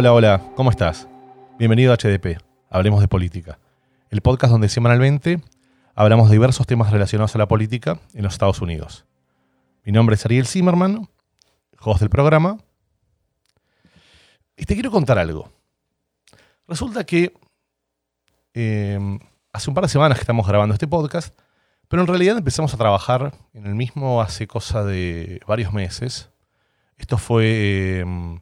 [0.00, 1.08] Hola, hola, ¿cómo estás?
[1.58, 3.58] Bienvenido a HDP, Hablemos de Política,
[4.10, 5.42] el podcast donde semanalmente
[5.96, 9.06] hablamos de diversos temas relacionados a la política en los Estados Unidos.
[9.84, 11.08] Mi nombre es Ariel Zimmerman,
[11.80, 12.58] host del programa,
[14.56, 15.50] y te quiero contar algo.
[16.68, 17.34] Resulta que
[18.54, 19.18] eh,
[19.52, 21.36] hace un par de semanas que estamos grabando este podcast,
[21.88, 26.30] pero en realidad empezamos a trabajar en el mismo hace cosa de varios meses.
[26.98, 28.38] Esto fue em,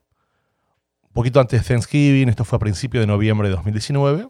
[1.16, 4.28] poquito antes de Thanksgiving, esto fue a principios de noviembre de 2019.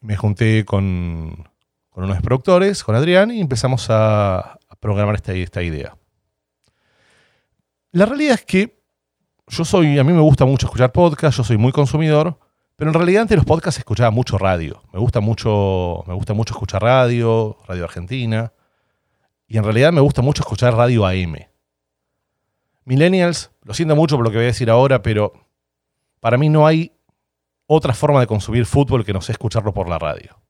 [0.00, 1.46] Me junté con,
[1.90, 5.94] con unos productores, con Adrián, y empezamos a, programar esta, idea.
[7.92, 8.80] La realidad es que
[9.46, 12.38] yo soy, a mí me gusta mucho escuchar podcasts, yo soy muy consumidor,
[12.76, 14.82] pero en realidad antes los podcasts escuchaba mucho radio.
[14.90, 18.54] Me gusta mucho, me gusta mucho escuchar radio, radio argentina.
[19.46, 21.49] Y en realidad me gusta mucho escuchar radio AM.
[22.84, 25.32] Millennials, lo siento mucho por lo que voy a decir ahora, pero
[26.20, 26.92] para mí no hay
[27.66, 30.40] otra forma de consumir fútbol que no sea escucharlo por la radio.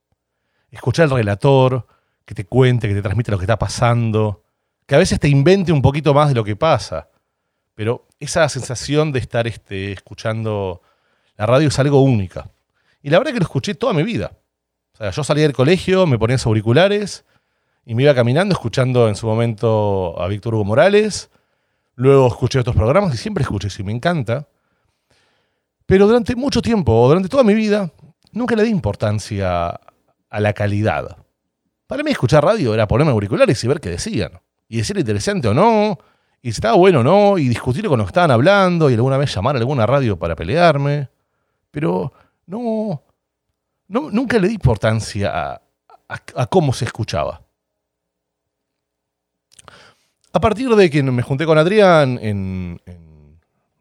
[0.70, 1.86] Escuchar al relator,
[2.24, 4.44] que te cuente, que te transmite lo que está pasando,
[4.86, 7.08] que a veces te invente un poquito más de lo que pasa.
[7.74, 10.82] Pero esa sensación de estar este, escuchando
[11.36, 12.50] la radio es algo única.
[13.02, 14.32] Y la verdad que lo escuché toda mi vida.
[14.94, 17.24] O sea, yo salía del colegio, me ponía auriculares
[17.84, 21.30] y me iba caminando escuchando en su momento a Víctor Hugo Morales.
[22.00, 24.48] Luego escuché otros programas y siempre escuché y me encanta.
[25.84, 27.92] Pero durante mucho tiempo, durante toda mi vida,
[28.32, 31.16] nunca le di importancia a la calidad.
[31.86, 34.40] Para mí escuchar radio era ponerme auriculares y ver qué decían.
[34.66, 35.98] Y decir interesante o no,
[36.40, 39.18] y si estaba bueno o no, y discutir con lo que estaban hablando, y alguna
[39.18, 41.10] vez llamar a alguna radio para pelearme
[41.70, 42.12] pero
[42.46, 43.02] no,
[43.88, 45.60] nunca le di importancia
[46.08, 47.42] a, cómo se escuchaba.
[50.32, 52.80] A partir de que me junté con Adrián en,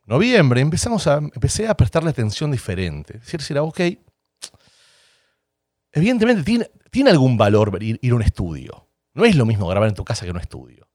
[0.05, 3.17] noviembre, empezamos a, empecé a prestarle atención diferente.
[3.17, 3.79] Es decir, ok,
[5.91, 8.87] evidentemente tiene, tiene algún valor ir, ir, a un estudio.
[9.13, 10.87] No es lo mismo grabar en tu casa que en un estudio.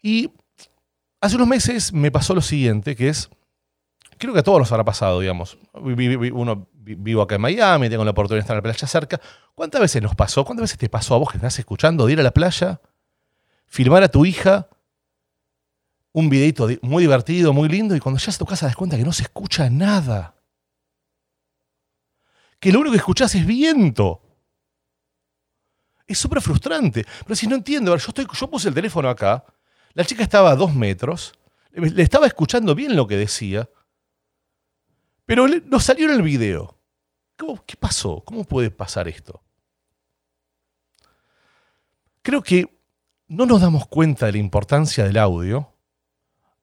[0.00, 0.30] Y
[1.20, 3.28] hace unos meses me pasó lo siguiente, que es,
[4.16, 5.58] creo que a todos nos habrá pasado, digamos.
[5.74, 9.20] Uno vivo acá en Miami, tengo la oportunidad de estar en la playa cerca.
[9.56, 10.44] ¿Cuántas veces nos pasó?
[10.44, 12.80] ¿Cuántas veces te pasó a vos que estás escuchando de ir a la playa,
[13.68, 14.68] filmar a tu hija,
[16.12, 19.04] un videito muy divertido, muy lindo, y cuando llegas a tu casa das cuenta que
[19.04, 20.34] no se escucha nada?
[22.58, 24.20] Que lo único que escuchás es viento.
[26.06, 27.06] Es súper frustrante.
[27.22, 29.44] Pero si no entiendo, yo, estoy, yo puse el teléfono acá,
[29.92, 31.34] la chica estaba a dos metros,
[31.70, 33.68] le estaba escuchando bien lo que decía,
[35.24, 36.78] pero nos salió en el video.
[37.66, 38.22] ¿Qué pasó?
[38.24, 39.42] ¿Cómo puede pasar esto?
[42.22, 42.77] Creo que
[43.28, 45.72] no nos damos cuenta de la importancia del audio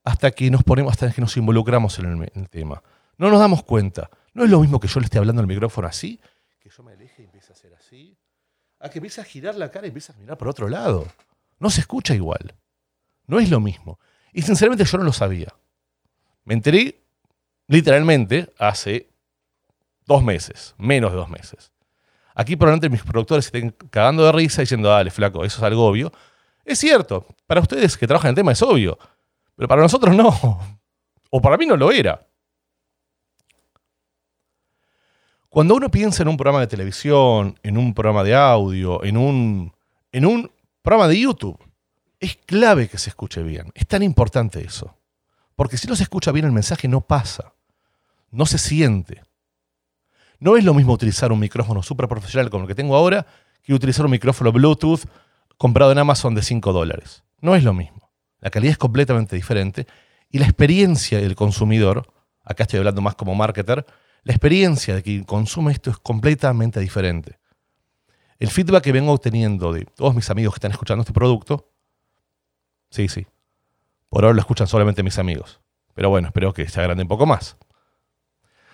[0.03, 2.83] hasta que nos ponemos, hasta que nos involucramos en el, tema.
[3.17, 4.09] No nos damos cuenta.
[4.33, 6.19] No es lo mismo que yo le esté hablando al micrófono así,
[6.59, 8.17] que yo me aleje y empiece a hacer así,
[8.79, 11.07] a que empiece a girar la cara y empiece a mirar por otro lado.
[11.59, 12.55] No se escucha igual.
[13.27, 13.99] No es lo mismo.
[14.33, 15.53] Y sinceramente yo no lo sabía.
[16.43, 17.01] Me enteré
[17.67, 19.09] literalmente hace
[20.05, 21.71] dos meses, menos de dos meses.
[22.35, 26.11] Aquí probablemente mis productores estén cagando de risa diciendo, dale, flaco, eso es algo obvio.
[26.65, 28.97] Es cierto, para ustedes que trabajan en el tema es obvio,
[29.55, 30.59] pero para nosotros no.
[31.29, 32.27] O para mí no lo era.
[35.49, 39.73] Cuando uno piensa en un programa de televisión, en un programa de audio, en un,
[40.11, 41.57] en un programa de YouTube,
[42.19, 43.71] es clave que se escuche bien.
[43.73, 44.97] Es tan importante eso.
[45.55, 47.55] Porque si no se escucha bien el mensaje no pasa
[48.35, 49.23] no se siente.
[50.39, 53.25] No es lo mismo utilizar un micrófono súper profesional como el que tengo ahora
[53.63, 55.05] que utilizar un micrófono Bluetooth
[55.57, 57.23] comprado en Amazon de 5 dólares.
[57.41, 58.11] No es lo mismo.
[58.39, 59.87] La calidad es completamente diferente
[60.29, 62.11] y la experiencia del consumidor,
[62.43, 63.85] acá estoy hablando más como marketer,
[64.23, 67.39] la experiencia de quien consume esto es completamente diferente.
[68.37, 71.71] El feedback que vengo obteniendo de todos mis amigos que están escuchando este producto,
[72.89, 73.27] sí, sí,
[74.09, 75.61] por ahora lo escuchan solamente mis amigos.
[75.93, 77.57] Pero bueno, espero que se agrande un poco más.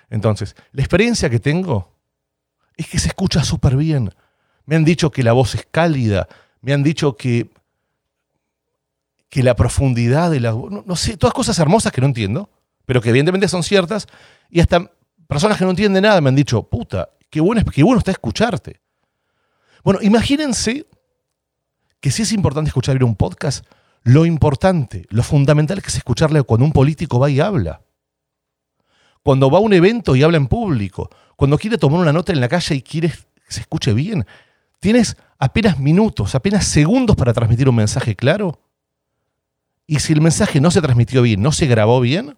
[0.09, 1.95] Entonces, la experiencia que tengo
[2.75, 4.13] es que se escucha súper bien.
[4.65, 6.27] Me han dicho que la voz es cálida,
[6.61, 7.49] me han dicho que,
[9.29, 12.49] que la profundidad de la voz, no, sé, todas cosas hermosas que no entiendo,
[12.85, 14.07] pero que evidentemente son ciertas,
[14.49, 14.91] y hasta
[15.27, 18.81] personas que no entienden nada me han dicho, puta, qué bueno, qué bueno está escucharte.
[19.83, 20.85] Bueno, imagínense
[21.99, 23.65] que si es importante escuchar un podcast,
[24.03, 27.81] lo importante, lo fundamental que es escucharle cuando un político va y habla
[29.23, 32.41] cuando va a un evento y habla en público, cuando quiere tomar una nota en
[32.41, 34.25] la calle y quiere que se escuche bien.
[34.81, 38.59] Tienes apenas minutos, apenas segundos para transmitir un mensaje claro.
[39.85, 42.35] Y si el mensaje no se transmitió bien, no se grabó bien,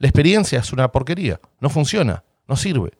[0.00, 2.92] La experiencia es una porquería, no funciona, no sirve.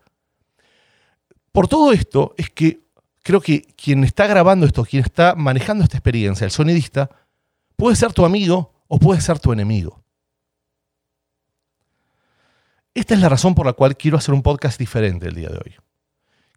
[1.53, 2.81] Por todo esto es que
[3.23, 7.09] creo que quien está grabando esto, quien está manejando esta experiencia, el sonidista,
[7.77, 10.03] puede ser tu amigo o puede ser tu enemigo.
[12.95, 15.59] Esta es la razón por la cual quiero hacer un podcast diferente el día de
[15.59, 15.88] hoy.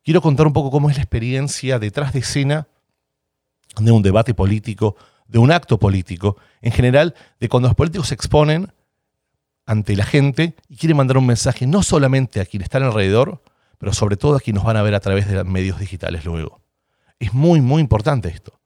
[0.04, 2.68] Quiero contar un poco cómo es la experiencia detrás de escena
[3.80, 4.96] de un debate político,
[5.28, 8.74] de un acto político, en general, de cuando los políticos se exponen
[9.66, 13.42] ante la gente y quieren mandar un mensaje no solamente a quienes están alrededor,
[13.78, 16.62] pero sobre todo a quienes nos van a ver a través de medios digitales luego.
[17.20, 18.60] Es muy, muy importante esto.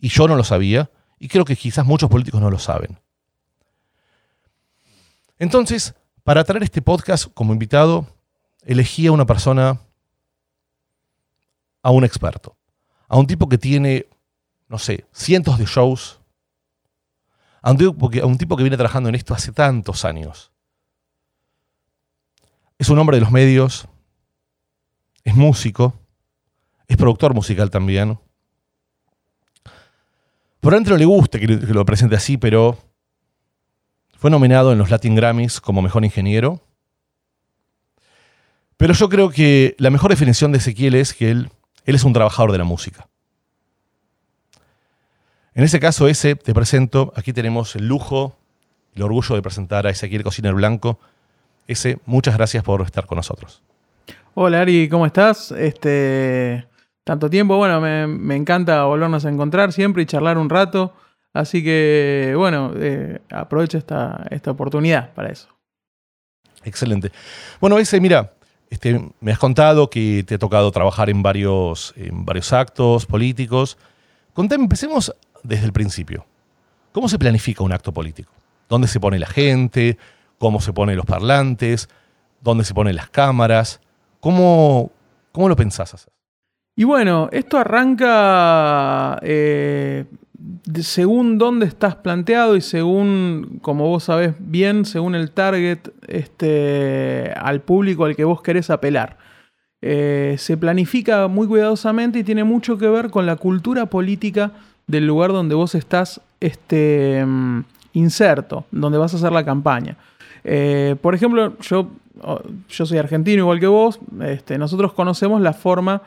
[0.00, 2.98] Y yo no lo sabía, y creo que quizás muchos políticos no lo saben.
[5.38, 5.94] Entonces,
[6.24, 8.06] para traer este podcast como invitado,
[8.62, 9.80] elegí a una persona,
[11.82, 12.56] a un experto,
[13.08, 14.06] a un tipo que tiene
[14.70, 16.20] no sé, cientos de shows.
[17.60, 17.76] A un,
[18.38, 20.52] tipo, que viene trabajando en esto hace tantos años.
[22.78, 23.86] Es un hombre de los medios,
[25.24, 25.92] es músico,
[26.86, 28.18] es productor musical también.
[30.60, 32.78] Por dentro le gusta que lo presente así, pero
[34.16, 36.62] fue nominado en los Latin Grammys como mejor ingeniero.
[38.76, 41.50] Pero yo creo que la mejor definición de Ezequiel es que él,
[41.84, 43.08] él es un trabajador de la música.
[45.54, 48.36] En ese caso, ese te presento, aquí tenemos el lujo,
[48.94, 50.98] el orgullo de presentar a Ezequiel Cociner Blanco.
[51.66, 53.62] Ese, muchas gracias por estar con nosotros.
[54.34, 55.50] Hola Ari, ¿cómo estás?
[55.52, 56.66] Este,
[57.04, 60.94] tanto tiempo, bueno, me, encanta volvernos a encontrar siempre y charlar un rato.
[61.32, 65.48] Así que, bueno, eh, aprovecho esta, esta oportunidad para eso.
[66.64, 67.12] Excelente.
[67.60, 68.32] Bueno, ese, mira,
[68.70, 71.92] este, me has contado que te ha tocado trabajar en varios,
[72.52, 73.76] actos políticos.
[74.32, 75.12] Contame, empecemos
[75.42, 76.24] desde el principio.
[76.92, 78.32] ¿Cómo se planifica un acto político?
[78.68, 79.98] ¿Dónde se pone la gente?
[80.38, 81.88] ¿Cómo se ponen los parlantes?
[82.40, 83.80] ¿Dónde se ponen las cámaras?
[84.20, 84.92] ¿Cómo,
[85.32, 86.08] cómo lo pensás?
[86.76, 90.04] Y bueno, esto arranca eh,
[90.82, 97.60] según dónde estás planteado y según, como vos sabés bien, según el target este, al
[97.60, 99.18] público al que vos querés apelar.
[99.82, 104.52] Eh, se planifica muy cuidadosamente y tiene mucho que ver con la cultura política
[104.86, 107.60] del lugar donde vos estás este, mm,
[107.94, 109.96] inserto, donde vas a hacer la campaña.
[110.44, 111.90] Eh, por ejemplo, yo,
[112.22, 116.02] oh, yo soy argentino igual que vos, este, nosotros conocemos la forma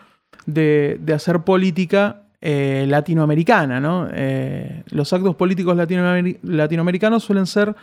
[0.46, 3.80] de, hacer política eh, latinoamericana.
[3.80, 4.10] ¿no?
[4.12, 7.74] Eh, los actos políticos latinoamericanos suelen ser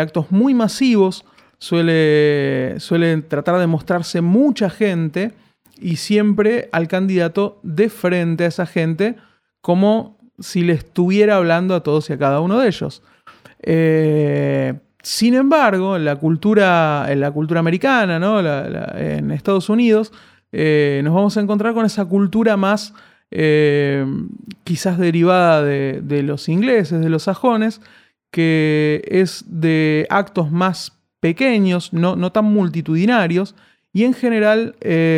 [0.00, 1.24] actos muy masivos,
[1.58, 5.32] suele, suelen tratar de mostrarse mucha gente
[5.80, 9.16] y siempre al candidato de frente a esa gente
[9.60, 13.02] como si le estuviera hablando a todos y a cada uno de ellos.
[13.62, 18.16] Eh, sin embargo, en la cultura, en la cultura americana,
[18.96, 20.12] en Estados Unidos,
[20.52, 22.94] eh, nos vamos a encontrar con esa cultura más
[23.32, 24.06] eh,
[24.64, 27.80] quizás derivada de, los ingleses, de los sajones,
[28.30, 33.54] que es de actos más pequeños, no, no tan multitudinarios,
[33.92, 34.74] y en general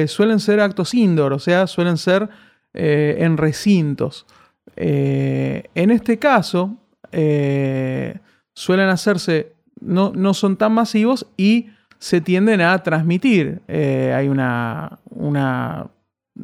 [0.08, 2.28] suelen ser actos indoor, o sea, suelen ser
[2.76, 4.26] eh, en recintos.
[4.74, 6.76] Eh, en este caso,
[7.12, 8.18] eh,
[8.52, 11.68] suelen hacerse, no, no, son tan masivos y
[12.00, 13.62] se tienden a transmitir.
[13.68, 15.86] hay una, una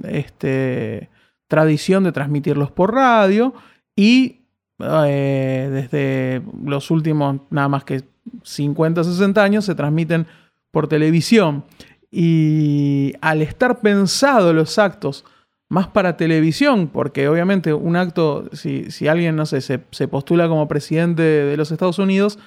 [0.04, 1.08] este,
[1.50, 3.52] tradición de transmitirlos por radio
[3.96, 4.36] y
[4.78, 8.04] desde los últimos nada más que
[8.44, 10.26] 50, 60 años se transmiten
[10.70, 11.64] por televisión.
[12.10, 15.24] Y al estar pensados los actos
[15.68, 21.22] más para televisión, porque obviamente un acto, si, alguien, no sé, se, postula como presidente
[21.22, 22.38] de los Estados Unidos,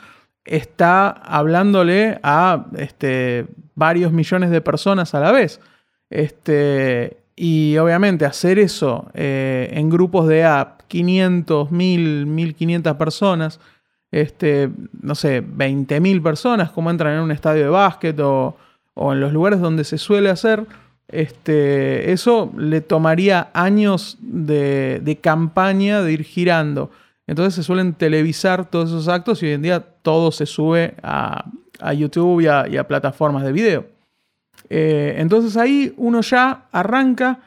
[0.46, 5.60] está hablándole a este, varios millones de personas a la vez.
[6.10, 13.60] Este, y obviamente hacer eso eh, en grupos de a 500, 1000, 1500 personas,
[14.12, 14.70] este,
[15.02, 18.56] no sé, 20.000 personas, como entran en un estadio de básquet o,
[18.94, 20.66] o en los lugares donde se suele hacer,
[21.14, 26.90] este, eso le tomaría años de, campaña de ir girando.
[27.28, 31.46] Entonces se suelen televisar todos esos actos y hoy en día todo se sube a,
[31.96, 32.48] YouTube y
[32.78, 33.86] a, plataformas de video.
[34.70, 37.40] Eh, entonces ahí uno ya arranca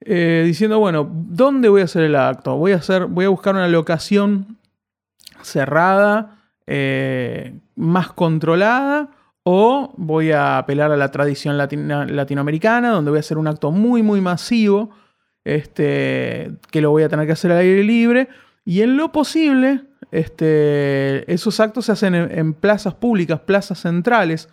[0.00, 2.56] eh, diciendo, bueno, ¿dónde voy a hacer el acto?
[2.56, 4.58] Voy a, hacer, voy a buscar una locación
[5.42, 9.10] cerrada, eh, más controlada,
[9.42, 14.02] o voy a apelar a la tradición latinoamericana, donde voy a hacer un acto muy,
[14.02, 14.90] muy masivo,
[15.44, 18.28] este, que lo voy a tener que hacer al aire libre.
[18.64, 24.48] Y en lo posible, este, esos actos se hacen en, plazas públicas, plazas centrales,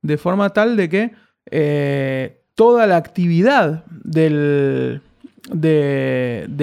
[0.00, 1.12] de forma tal de que
[1.50, 5.00] eh, toda la actividad de,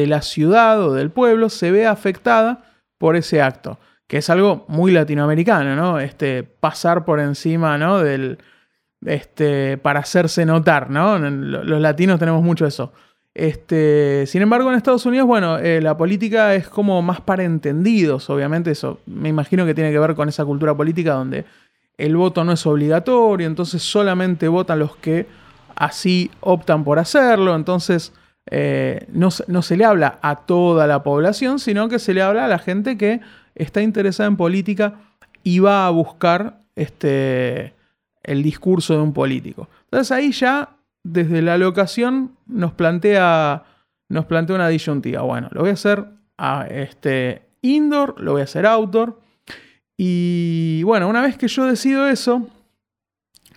[0.07, 2.63] la ciudad o del pueblo se vea afectada
[2.97, 5.99] por ese acto, que es algo muy latinoamericano, ¿no?
[5.99, 7.99] Este, pasar por encima, ¿no?
[7.99, 8.37] Del,
[9.05, 11.17] este, para hacerse notar, ¿no?
[11.17, 12.91] Los latinos tenemos mucho eso.
[13.35, 18.29] Este, sin embargo, en Estados Unidos, bueno, eh, la política es como más para entendidos,
[18.29, 21.43] obviamente eso me imagino que tiene que ver con esa cultura política donde
[21.97, 25.27] el voto no es obligatorio, entonces solamente votan los que
[25.75, 28.13] así optan por hacerlo, entonces
[28.47, 32.45] eh, no, no, se le habla a toda la población, sino que se le habla
[32.45, 33.21] a la gente que
[33.55, 34.95] está interesada en política
[35.43, 37.73] y va a buscar este,
[38.23, 39.69] el discurso de un político.
[39.85, 43.63] Entonces ahí ya desde la locación nos plantea,
[44.09, 45.21] nos plantea una disyuntiva.
[45.21, 46.05] Bueno, lo voy a hacer
[46.37, 49.19] a este indoor, lo voy a hacer outdoor.
[49.97, 52.47] Y bueno, una vez que yo decido eso,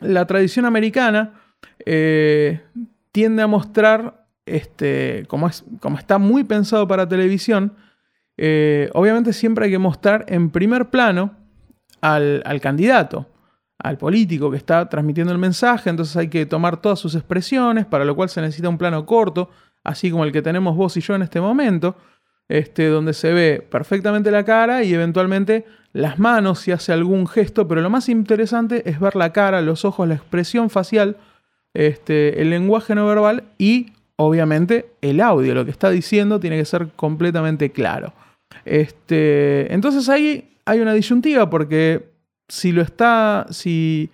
[0.00, 1.40] la tradición americana
[1.84, 2.60] eh,
[3.12, 7.74] tiende a mostrar, este, como, es, como está muy pensado para televisión,
[8.36, 11.34] eh, obviamente siempre hay que mostrar en primer plano
[12.00, 13.26] al, al candidato
[13.78, 18.04] al político que está transmitiendo el mensaje, entonces hay que tomar todas sus expresiones, para
[18.04, 19.50] lo cual se necesita un plano corto,
[19.84, 21.96] así como el que tenemos vos y yo en este momento,
[22.48, 27.68] este, donde se ve perfectamente la cara y eventualmente las manos si hace algún gesto,
[27.68, 31.16] pero lo más interesante es ver la cara, los ojos, la expresión facial,
[31.74, 36.64] este, el lenguaje no verbal y obviamente el audio, lo que está diciendo tiene que
[36.64, 38.12] ser completamente claro.
[38.64, 42.10] Este, entonces ahí hay una disyuntiva porque
[42.48, 44.10] si lo está, si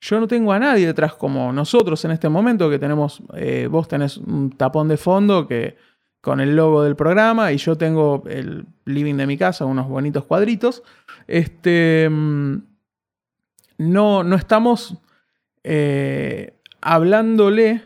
[0.00, 3.88] yo no tengo a nadie detrás como nosotros en este momento, que tenemos, eh, vos
[3.88, 5.76] tenés un tapón de fondo que
[6.28, 10.26] con el logo del programa y yo tengo el living de mi casa, unos bonitos
[10.26, 10.82] cuadritos,
[11.26, 12.56] este, mm,
[13.78, 14.98] no, no estamos
[15.64, 17.80] eh, hablándole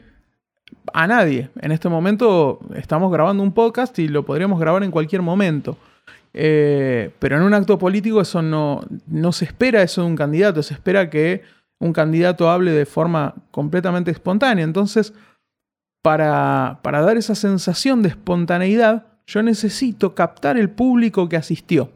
[0.92, 1.50] a nadie.
[1.60, 5.76] En este momento estamos grabando un podcast y lo podríamos grabar en cualquier momento.
[6.34, 10.64] Eh, pero en un acto político eso no, no se espera eso de un candidato,
[10.64, 11.42] se espera que
[11.78, 14.64] un candidato hable de forma completamente espontánea.
[14.64, 15.14] Entonces,
[16.02, 21.90] para, para dar esa sensación de espontaneidad, yo necesito captar el público que asistió.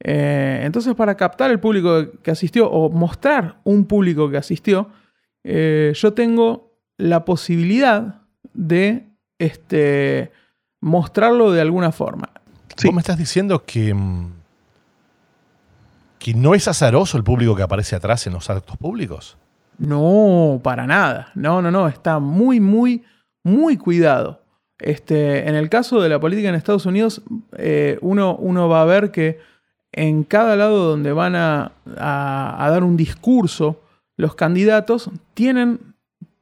[0.00, 4.90] Eh, entonces, para captar el público que asistió o mostrar un público que asistió,
[5.42, 8.20] eh, yo tengo la posibilidad
[8.52, 10.30] de este,
[10.80, 12.28] mostrarlo de alguna forma.
[12.84, 14.32] Vos me estás diciendo que, mm,
[16.18, 19.38] que no es azaroso el público que aparece atrás en los actos públicos.
[19.78, 21.30] No, para nada.
[21.34, 21.88] No, no, no.
[21.88, 23.02] Está muy, muy,
[23.44, 24.40] muy cuidado.
[24.78, 27.22] Este, en el caso de la política en Estados Unidos,
[27.56, 29.38] eh, uno, uno, va a ver que
[29.92, 33.80] en cada lado donde van a, dar un discurso,
[34.16, 35.94] los candidatos tienen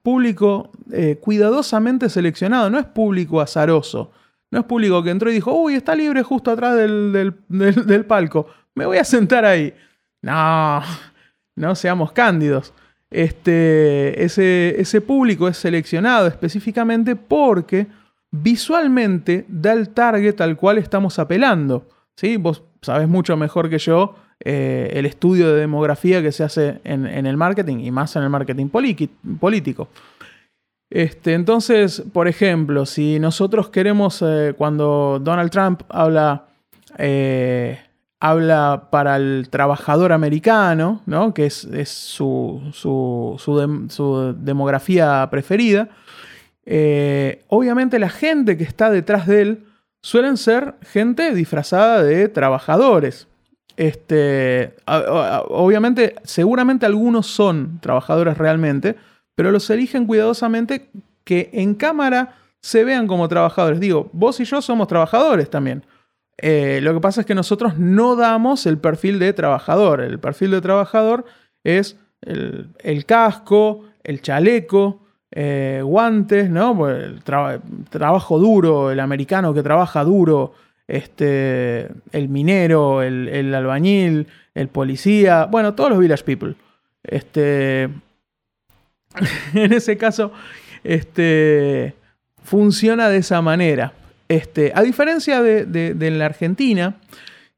[0.02, 4.10] público eh, cuidadosamente seleccionado, no es público azaroso.
[4.52, 8.46] No es público que entró y dijo, uy, está libre justo atrás del, palco.
[8.74, 9.72] Me voy a sentar ahí.
[10.20, 10.82] No,
[11.56, 12.74] no seamos cándidos.
[13.12, 17.86] Este, ese, ese público es seleccionado específicamente porque
[18.30, 21.86] visualmente da el target al cual estamos apelando.
[22.16, 22.36] ¿sí?
[22.38, 27.06] Vos sabés mucho mejor que yo eh, el estudio de demografía que se hace en,
[27.06, 29.88] en, el marketing y más en el marketing político.
[30.90, 36.48] Este, entonces, por ejemplo, si nosotros queremos, eh, cuando Donald Trump habla,
[36.98, 37.80] eh,
[38.22, 41.34] habla para el trabajador americano, ¿no?
[41.34, 42.62] que es, su,
[44.38, 45.88] demografía preferida,
[46.64, 49.64] eh, obviamente la gente que está detrás de él
[50.02, 53.26] suelen ser gente disfrazada de trabajadores.
[53.76, 58.94] Este, obviamente, seguramente algunos son trabajadores realmente,
[59.34, 60.90] pero los eligen cuidadosamente
[61.24, 63.80] que en cámara se vean como trabajadores.
[63.80, 65.82] Digo, vos y yo somos trabajadores también.
[66.38, 70.00] Eh, lo que pasa es que nosotros no damos el perfil de trabajador.
[70.00, 71.24] El perfil de trabajador
[71.64, 76.88] es el, casco, el chaleco, eh, guantes, ¿no?
[76.88, 80.54] El trabajo duro, el americano que trabaja duro,
[80.86, 86.54] este, el minero, el, el, albañil, el policía, bueno, todos los village people.
[87.02, 87.88] Este,
[89.54, 90.32] en ese caso,
[90.84, 91.94] este,
[92.42, 93.92] funciona de esa manera.
[94.28, 96.96] Este, a diferencia de, la Argentina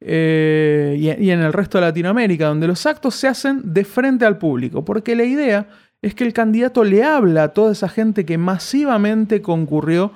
[0.01, 4.39] eh, y, en el resto de Latinoamérica, donde los actos se hacen de frente al
[4.39, 5.67] público, porque la idea
[6.03, 10.13] es que el candidato le habla a toda esa gente que masivamente concurrió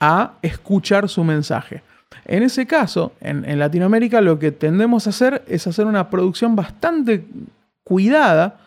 [0.00, 1.82] a escuchar su mensaje.
[2.24, 7.24] En ese caso, en, Latinoamérica lo que tendemos a hacer es hacer una producción bastante
[7.84, 8.60] cuidada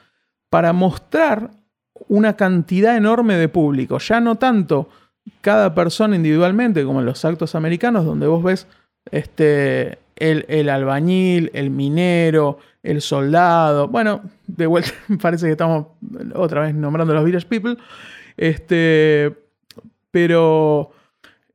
[0.49, 1.51] para mostrar
[2.07, 3.97] una cantidad enorme de público.
[3.99, 4.89] Ya no tanto
[5.41, 8.67] cada persona individualmente como en los actos americanos, donde vos ves
[9.11, 13.87] este, el, el, albañil, el minero, el soldado.
[13.87, 14.91] Bueno, de vuelta
[15.21, 15.87] parece que estamos
[16.33, 17.77] otra vez nombrando a los Village People.
[18.37, 19.33] Este,
[20.11, 20.91] pero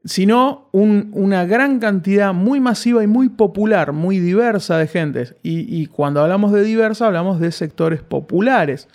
[0.05, 5.35] sino una gran cantidad muy masiva y muy popular, muy diversa de gentes.
[5.43, 8.89] Y, cuando hablamos de diversa, hablamos de sectores populares,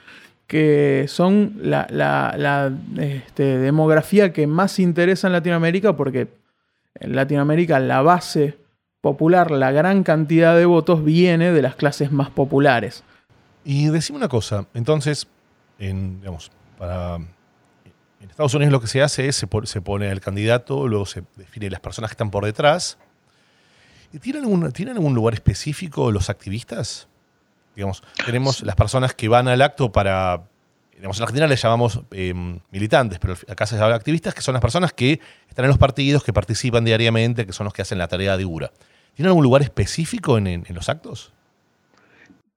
[0.47, 6.27] que son la, este, demografía que más interesa en Latinoamérica, porque
[6.95, 8.57] en Latinoamérica la base
[9.01, 13.03] popular, la gran cantidad de votos viene de las clases más populares.
[13.63, 15.27] Y decime una cosa, entonces,
[15.79, 21.23] en, en Estados Unidos lo que se hace es se pone, el candidato, luego se
[21.35, 22.97] define las personas que están por detrás.
[24.21, 27.09] ¿Tienen ¿Tienen algún lugar específico los activistas?
[27.75, 30.44] Digamos, tenemos las personas que van al acto para.
[30.94, 34.62] Digamos, en Argentina les llamamos em, militantes, pero acá se llama activistas, que son las
[34.62, 38.08] personas que están en los partidos, que participan diariamente, que son los que hacen la
[38.08, 38.72] tarea dura.
[39.13, 41.34] ¿Tienen algún lugar específico en, en los actos?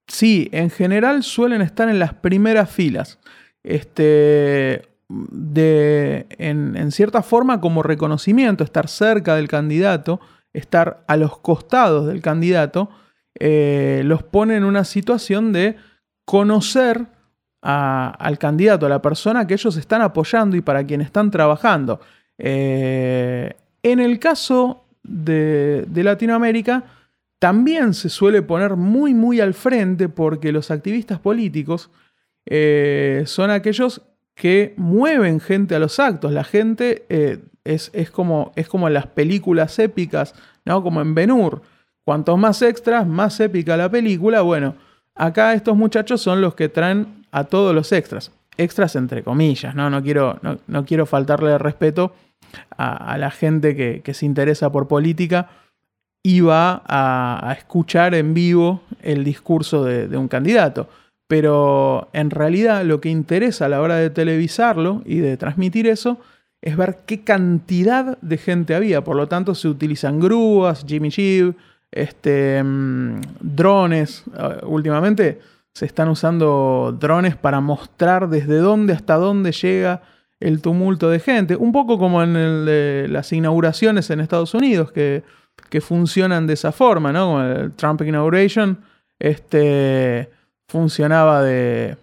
[0.06, 3.18] Sí, en general suelen estar en las primeras filas.
[3.62, 10.20] Este, de, en, cierta forma, como reconocimiento, estar cerca del candidato,
[10.52, 12.90] estar a los costados del candidato,
[13.38, 15.76] eh, los pone en una situación de
[16.24, 17.06] conocer
[17.60, 22.00] al candidato, a la persona que ellos están apoyando y para quien están trabajando.
[22.38, 23.52] Eh,
[23.82, 26.84] en el caso de, Latinoamérica,
[27.38, 31.90] también se suele poner muy, muy al frente porque los activistas políticos
[32.46, 34.02] eh, son aquellos
[34.34, 36.32] que mueven gente a los actos.
[36.32, 40.34] La gente eh, es, como, es como en las películas épicas,
[40.64, 40.82] ¿no?
[40.82, 41.62] Como en Ben-Hur.
[42.08, 44.40] Cuantos más extras, más épica la película.
[44.40, 44.76] Bueno,
[45.14, 48.32] acá estos muchachos son los que traen a todos los extras.
[48.56, 49.90] Extras entre comillas, ¿no?
[49.90, 52.14] No quiero, no, quiero faltarle respeto
[52.78, 55.50] a, la gente que, se interesa por política
[56.22, 60.88] y va a, escuchar en vivo el discurso de un candidato
[61.28, 66.18] pero en realidad lo que interesa a la hora de televisarlo y de transmitir eso
[66.62, 69.04] es ver qué cantidad de gente había.
[69.04, 71.54] Por lo tanto, se utilizan grúas, Jimmy Jeep,
[71.90, 74.24] este, mm, drones.
[74.26, 75.40] Uh, últimamente
[75.74, 80.02] se están usando drones para mostrar desde dónde hasta dónde llega
[80.40, 81.56] el tumulto de gente.
[81.56, 85.22] Un poco como en el de las inauguraciones en Estados Unidos, que,
[85.70, 87.26] que funcionan de esa forma, ¿no?
[87.26, 88.80] Como el Trump Inauguration.
[89.18, 90.30] Este
[90.68, 91.96] funcionaba de.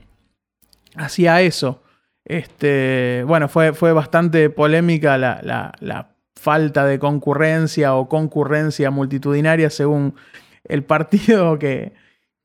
[0.95, 1.82] hacía eso.
[2.26, 10.15] Este, bueno, fue, fue bastante polémica la, falta de concurrencia o concurrencia multitudinaria según
[10.63, 11.93] el partido que,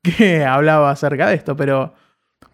[0.01, 1.93] que hablaba acerca de esto, pero,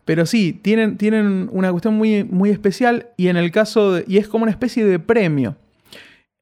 [0.05, 4.17] pero sí, tienen, tienen una cuestión muy, muy especial y en el caso de, y
[4.17, 5.55] es como una especie de premio,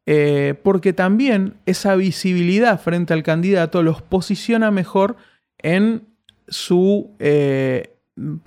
[0.07, 5.17] eh, porque también esa visibilidad frente al candidato los posiciona mejor
[5.57, 6.03] en
[6.47, 7.95] su eh,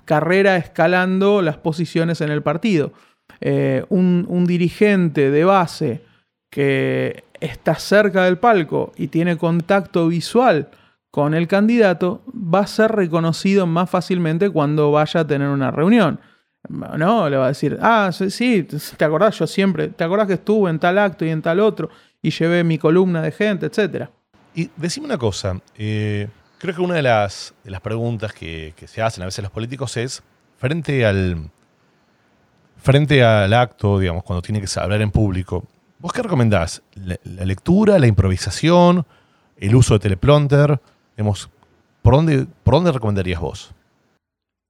[0.04, 2.92] carrera escalando las posiciones en el partido.
[3.40, 6.00] Eh, un, dirigente de base
[6.50, 10.68] que está cerca del palco y tiene contacto visual
[11.10, 16.20] con el candidato va a ser reconocido más fácilmente cuando vaya a tener una reunión.
[16.68, 20.70] No, le va a decir, ah, sí, te acordás, yo siempre, te acordás que estuve
[20.70, 21.88] en tal acto y en tal otro
[22.20, 24.08] y llevé mi columna de gente, etc.
[24.54, 29.00] Y decime una cosa, eh, Creo que una de las, de las preguntas que, se
[29.00, 30.24] hacen a veces los políticos es,
[30.56, 31.50] frente al,
[32.78, 35.64] frente al acto, digamos, cuando tiene que hablar en público,
[35.98, 36.82] ¿vos qué recomendás?
[36.94, 39.06] ¿La, lectura, la improvisación,
[39.56, 40.80] el uso de teleprompter?
[41.16, 41.50] Digamos,
[42.02, 43.74] ¿por dónde, ¿por dónde recomendarías vos?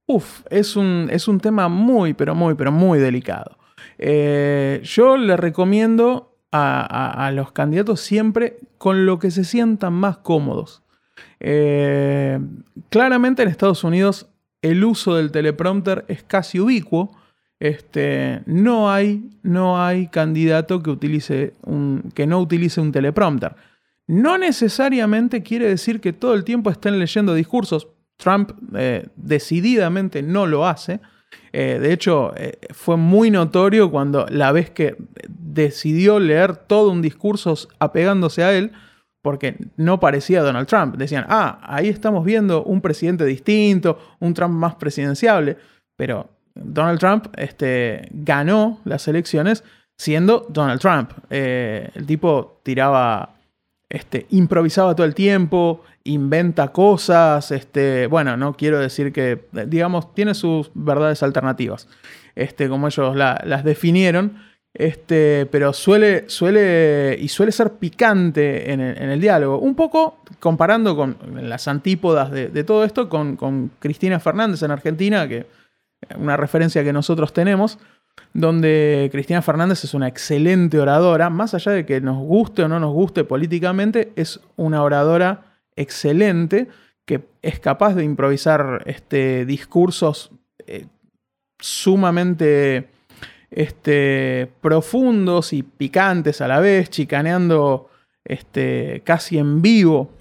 [0.07, 3.57] Uf, es un, es un tema muy, pero muy, pero muy delicado.
[3.97, 10.81] Eh, yo le recomiendo a, los candidatos siempre con lo que se sientan más cómodos.
[11.39, 12.39] Eh,
[12.89, 14.27] claramente en Estados Unidos
[14.61, 17.15] el uso del teleprompter es casi ubicuo.
[17.59, 21.53] Este, no, hay, no hay candidato que, utilice
[22.13, 23.55] que no utilice un teleprompter.
[24.07, 27.87] No necesariamente quiere decir que todo el tiempo estén leyendo discursos.
[28.17, 30.99] Trump eh, decididamente no lo hace.
[31.51, 32.33] Eh, de hecho,
[32.73, 34.95] fue muy notorio cuando la vez que
[35.27, 38.71] decidió leer todo un discurso apegándose a él,
[39.21, 40.95] porque no parecía Donald Trump.
[40.95, 45.57] Decían, ah, ahí estamos viendo un presidente distinto, un Trump más presidenciable.
[45.97, 49.63] Pero Donald Trump este, ganó las elecciones
[49.97, 51.11] siendo Donald Trump.
[51.29, 53.35] Eh, el tipo tiraba
[53.89, 60.35] este, improvisaba todo el tiempo, inventa cosas, este, bueno, no quiero decir que, digamos, tiene
[60.35, 61.87] sus verdades alternativas,
[62.35, 64.43] este, como ellos las definieron,
[64.75, 71.17] este, pero suele, suele, y suele ser picante en el, diálogo, un poco comparando con
[71.41, 75.47] las antípodas de, todo esto con, con Cristina Fernández en Argentina, que
[76.15, 77.79] una referencia que nosotros tenemos,
[78.33, 82.79] donde Cristina Fernández es una excelente oradora, más allá de que nos guste o no
[82.79, 86.67] nos guste políticamente, es una oradora excelente
[87.05, 90.31] que es capaz de improvisar este, discursos
[90.67, 90.85] eh,
[91.57, 92.89] sumamente
[93.49, 97.89] este, profundos y picantes a la vez, chicaneando
[98.23, 100.11] este, casi en vivo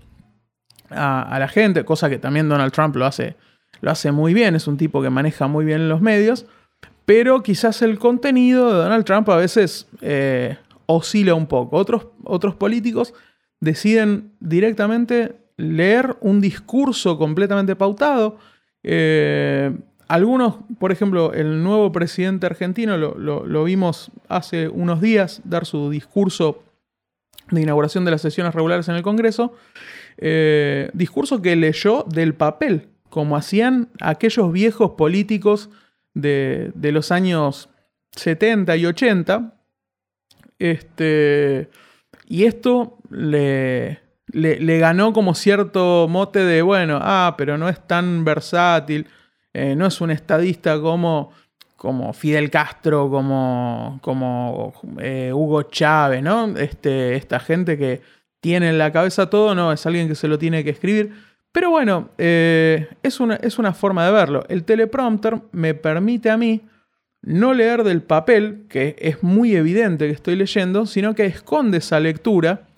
[0.88, 3.36] a, a, la gente, cosa que también Donald Trump lo hace,
[3.80, 6.46] lo hace muy bien, es un tipo que maneja muy bien los medios
[7.08, 11.78] pero quizás el contenido de Donald Trump a veces eh, oscila un poco.
[11.78, 13.14] Otros, otros políticos
[13.60, 18.36] deciden directamente leer un discurso completamente pautado.
[18.82, 19.74] Eh,
[20.06, 26.62] algunos, por ejemplo, el nuevo presidente argentino, lo, vimos hace unos días dar su discurso
[27.50, 29.54] de inauguración de las sesiones regulares en el Congreso,
[30.18, 35.70] eh, discurso que leyó del papel, como hacían aquellos viejos políticos
[36.14, 37.68] de, los años
[38.12, 39.54] 70 y 80.
[40.58, 41.70] Este,
[42.26, 44.00] y esto le,
[44.32, 49.06] le, ganó como cierto mote de, bueno, ah, pero no es tan versátil,
[49.52, 51.32] eh, no es un estadista como,
[51.76, 56.56] como Fidel Castro, como, como eh, Hugo Chávez, ¿no?
[56.56, 58.02] Este, esta gente que
[58.40, 61.27] tiene en la cabeza todo, no, es alguien que se lo tiene que escribir.
[61.52, 64.44] Pero bueno, eh, es, una, es una forma de verlo.
[64.48, 66.62] El teleprompter me permite a mí
[67.22, 72.00] no leer del papel, que es muy evidente que estoy leyendo, sino que esconde esa
[72.00, 72.68] lectura,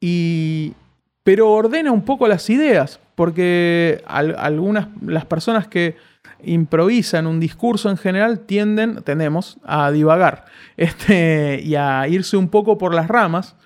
[0.00, 0.74] y,
[1.22, 5.96] pero ordena un poco las ideas, porque algunas, las personas que
[6.42, 10.44] improvisan un discurso en general tienden, tendemos a divagar
[10.76, 13.56] este, y a irse un poco por las ramas.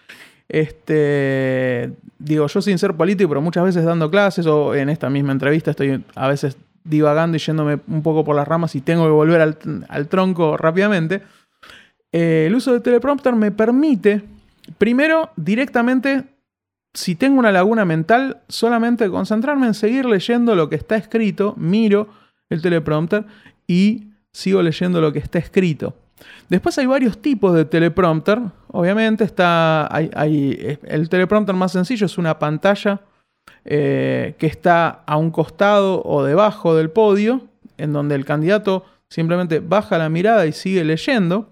[0.48, 5.32] Este, digo, yo sin ser político, pero muchas veces dando clases o en esta misma
[5.32, 9.10] entrevista estoy a veces divagando y yéndome un poco por las ramas y tengo que
[9.10, 9.40] volver
[9.88, 11.22] al, tronco rápidamente.
[12.12, 14.22] Eh, el uso de teleprompter me permite,
[14.78, 16.24] primero, directamente,
[16.94, 22.08] si tengo una laguna mental, solamente concentrarme en seguir leyendo lo que está escrito, miro
[22.48, 23.26] el teleprompter
[23.66, 25.94] y sigo leyendo lo que está escrito.
[26.48, 28.40] Después hay varios tipos de teleprompter.
[28.68, 29.88] Obviamente está.
[29.92, 33.00] El teleprompter más sencillo es una pantalla
[33.64, 39.60] eh, que está a un costado o debajo del podio, en donde el candidato simplemente
[39.60, 41.50] baja la mirada y sigue leyendo.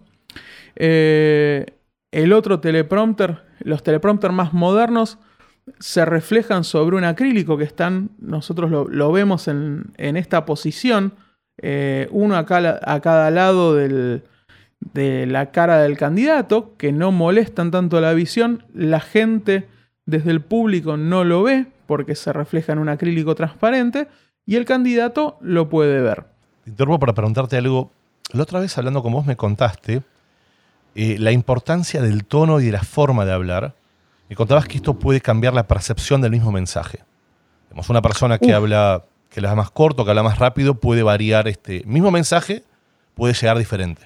[0.76, 1.66] Eh,
[2.10, 5.18] el otro teleprompter, los teleprompter más modernos,
[5.78, 11.14] se reflejan sobre un acrílico que están, nosotros lo, vemos en, esta posición,
[11.60, 14.22] eh, uno a cada lado del,
[14.80, 19.68] de la cara del candidato, que no molestan tanto la visión, la gente
[20.04, 24.08] desde el público no lo ve porque se refleja en un acrílico transparente
[24.44, 26.24] y el candidato lo puede ver.
[26.64, 27.90] Te interrumpo para preguntarte algo.
[28.32, 30.02] La otra vez hablando con vos me contaste
[30.94, 33.74] eh, la importancia del tono y de la forma de hablar.
[34.28, 37.04] Me contabas que esto puede cambiar la percepción del mismo mensaje.
[37.68, 41.46] Tenemos una persona que habla que habla más corto, que habla más rápido, puede variar
[41.46, 42.64] este mismo mensaje,
[43.14, 44.02] puede llegar diferente.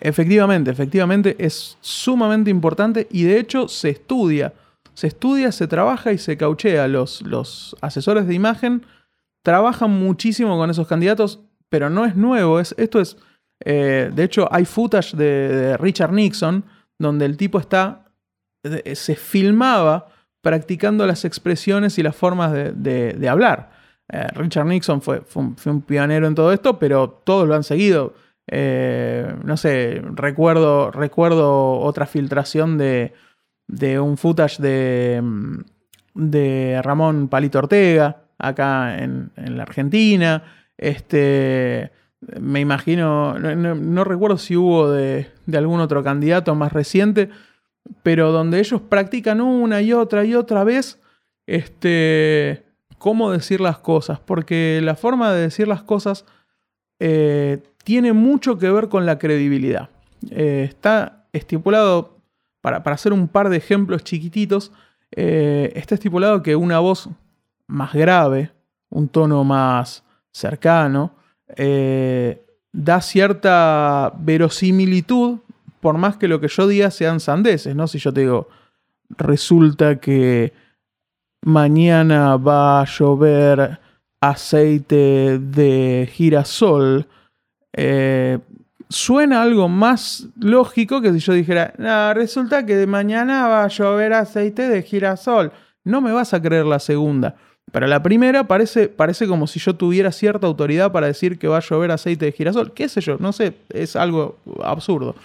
[0.00, 4.52] Efectivamente, efectivamente es sumamente importante y de hecho se estudia.
[4.92, 6.86] Se estudia, se trabaja y se cauchea.
[6.88, 8.84] Los, los asesores de imagen
[9.42, 12.60] trabajan muchísimo con esos candidatos, pero no es nuevo.
[12.60, 13.16] Es, esto es.
[13.64, 16.64] Eh, de hecho, hay footage de, Richard Nixon
[16.98, 18.04] donde el tipo está.
[18.62, 20.08] se filmaba
[20.42, 23.72] practicando las expresiones y las formas de, hablar.
[24.12, 28.14] Eh, Richard Nixon fue, fue un pionero en todo esto, pero todos lo han seguido.
[28.46, 33.14] Eh, no sé, recuerdo, recuerdo otra filtración de,
[33.66, 35.58] de un footage de, mm,
[36.14, 40.42] de Ramón Palito Ortega, acá en, la Argentina.
[40.76, 41.90] Este,
[42.40, 47.30] me imagino, no, recuerdo si hubo de, de, algún otro candidato más reciente,
[48.02, 51.00] pero donde ellos practican una y otra y otra vez
[51.46, 52.64] este,
[52.98, 56.24] cómo decir las cosas, porque la forma de decir las cosas
[57.00, 59.90] eh, tiene mucho que ver con la credibilidad.
[60.30, 62.18] Eh, está estipulado,
[62.60, 64.72] para, hacer un par de ejemplos chiquititos,
[65.12, 67.08] eh, está estipulado que una voz
[67.66, 68.50] más grave,
[68.88, 71.12] un tono más cercano,
[71.56, 75.38] eh, da cierta verosimilitud,
[75.80, 77.86] por más que lo que yo diga sean sandeces, ¿no?
[77.86, 78.48] Si yo te digo,
[79.10, 80.52] resulta que
[81.42, 83.78] mañana va a llover
[84.20, 87.06] aceite de girasol,
[87.74, 88.38] eh,
[88.88, 91.74] suena algo más lógico que si yo dijera,
[92.14, 95.52] resulta que mañana va a llover aceite de girasol.
[95.82, 97.36] No me vas a creer la segunda.
[97.72, 101.56] Pero la primera parece, parece como si yo tuviera cierta autoridad para decir que va
[101.56, 102.72] a llover aceite de girasol.
[102.72, 103.16] ¿Qué sé yo?
[103.18, 105.16] No sé, es algo absurdo.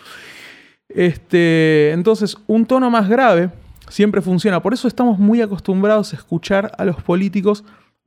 [0.88, 3.52] Este, entonces, un tono más grave
[3.90, 4.62] siempre funciona.
[4.62, 7.64] Por eso estamos muy acostumbrados a escuchar a los políticos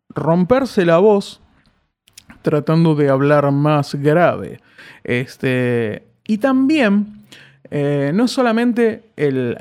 [0.08, 1.41] romperse la voz
[2.42, 4.60] tratando de hablar más grave.
[5.04, 7.24] Este, y también,
[7.70, 9.56] eh, no solamente el,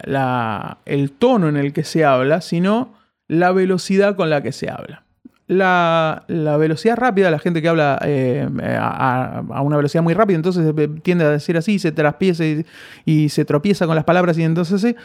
[0.85, 2.93] el tono en el que se habla, sino
[3.27, 5.03] la velocidad con la que se habla.
[5.47, 8.47] La, velocidad rápida, la gente que habla eh,
[8.79, 12.43] a, una velocidad muy rápida, entonces tiende a decir así, se traspieza
[13.05, 14.95] y, se tropieza con las palabras y entonces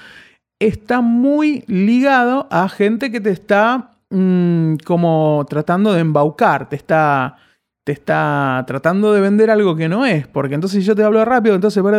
[0.60, 7.38] está muy ligado a gente que te está mm, como tratando de embaucar, te está,
[7.86, 11.24] te está tratando de vender algo que no es, porque entonces si yo te hablo
[11.24, 11.92] rápido, entonces vos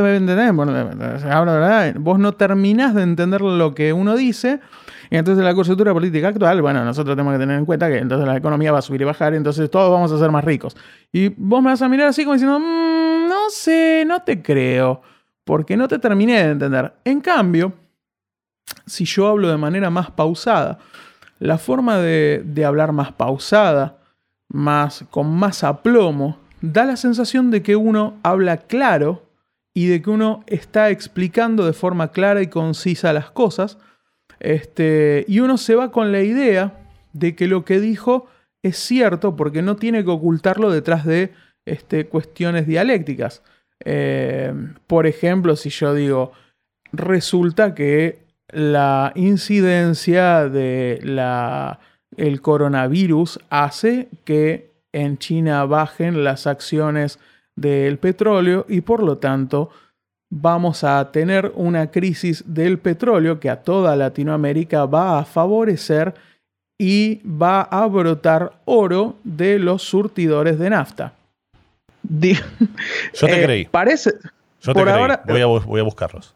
[2.19, 4.59] no terminás de entender lo que uno dice
[5.09, 8.27] y entonces la coyuntura política actual, bueno, nosotros tenemos que tener en cuenta que entonces
[8.27, 10.75] la economía va a subir y bajar, y entonces todos vamos a ser más ricos.
[11.13, 15.01] Y vos me vas a mirar así como diciendo, mm, no sé, no te creo,
[15.45, 16.95] porque no te terminé de entender.
[17.05, 17.71] En cambio,
[18.85, 20.79] si yo hablo de manera más pausada,
[21.39, 23.96] la forma de hablar más pausada,
[24.49, 29.23] más, con más aplomo, da la sensación de que uno habla claro
[29.73, 33.77] y de que uno está explicando de forma clara y concisa las cosas,
[34.39, 36.73] este, y uno se va con la idea
[37.13, 38.27] de que lo que dijo
[38.63, 41.33] es cierto porque no tiene que ocultarlo detrás de
[41.65, 43.43] este, cuestiones dialécticas.
[43.85, 44.53] Eh,
[44.87, 46.31] por ejemplo, si yo digo,
[46.91, 51.79] resulta que la incidencia de la,
[52.17, 57.19] el coronavirus hace que en China bajen las acciones
[57.55, 59.69] del petróleo y por lo tanto
[60.29, 66.13] vamos a tener una crisis del petróleo que a toda Latinoamérica va a favorecer
[66.77, 71.13] y va a brotar oro de los surtidores de nafta.
[72.03, 72.37] Yo
[73.27, 73.65] te eh, creí.
[73.65, 74.13] Parece.
[74.61, 75.43] Yo te creí.
[75.65, 76.35] Voy, a, buscarlos.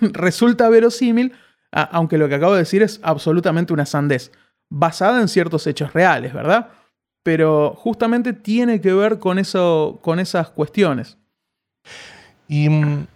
[0.00, 1.32] resulta verosímil,
[1.72, 4.30] aunque lo que acabo de decir es absolutamente una sandez,
[4.68, 6.68] basada en ciertos hechos reales, ¿verdad?
[7.22, 11.18] Pero justamente tiene que ver con, eso, con esas cuestiones.
[12.48, 13.06] Y mm,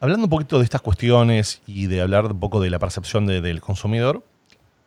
[0.00, 3.60] hablando un poquito de estas cuestiones y de hablar un poco de la percepción del
[3.60, 4.24] consumidor,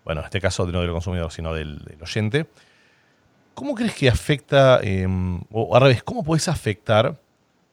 [0.04, 2.48] bueno, en este caso no del consumidor, sino del, oyente,
[3.54, 7.20] ¿cómo crees que afecta, em, o al revés, cómo puedes afectar,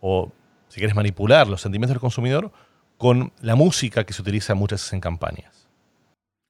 [0.01, 0.31] o
[0.68, 2.53] si quieres manipular los sentimientos del consumidor
[2.99, 5.58] con la música que se utiliza muchas veces en campañas?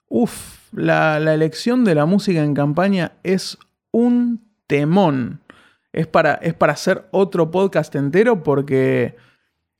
[0.08, 3.58] Uf, la, la elección de la música en campaña es
[3.90, 5.40] un temón.
[5.92, 9.16] Es para, es para hacer otro podcast entero porque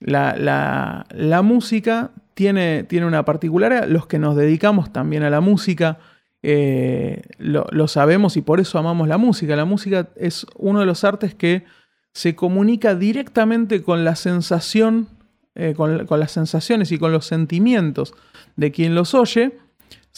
[0.01, 1.05] la,
[1.45, 3.87] música tiene, tiene, una particularidad.
[3.89, 5.99] Los que nos dedicamos también a la música
[6.43, 9.57] eh, lo, sabemos y por eso amamos la música.
[9.57, 11.65] La música es uno de los artes que
[12.13, 15.09] se comunica directamente con la sensación,
[15.55, 18.15] eh, con, las sensaciones y con los sentimientos
[18.57, 19.59] de quien los oye,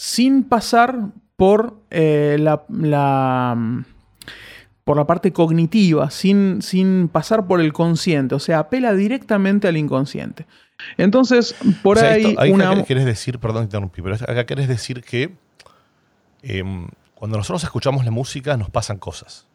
[0.01, 2.65] sin pasar por eh, la
[4.83, 9.77] por la parte cognitiva, sin, sin pasar por el consciente, o sea, apela directamente al
[9.77, 10.47] inconsciente.
[10.97, 12.35] Entonces, por ahí...
[12.51, 12.83] una...
[12.83, 15.35] querés decir, perdón, interrumpí, pero acá querés decir que
[16.41, 19.45] em, cuando nosotros escuchamos la música nos pasan cosas.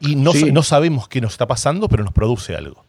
[0.00, 2.84] Y no, no sabemos qué nos está pasando, pero nos produce algo.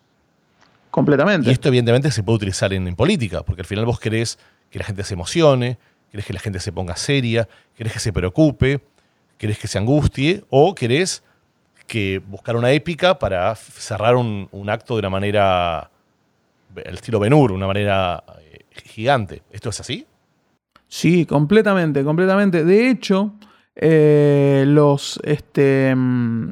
[0.91, 1.49] Completamente.
[1.49, 4.39] Y esto evidentemente se puede utilizar en, en, política, porque al final vos querés
[4.69, 5.77] que la gente se emocione,
[6.11, 8.81] querés que la gente se ponga seria, querés que se preocupe,
[9.37, 11.23] querés que se angustie, o querés
[11.87, 15.89] que buscar una épica para cerrar un, acto de una manera,
[16.75, 19.41] el estilo Benur, una manera eh, gigante.
[19.51, 20.05] ¿Esto es así?
[20.87, 22.63] Sí, completamente, completamente.
[22.63, 23.33] De hecho,
[23.75, 26.51] eh, los, este, mm,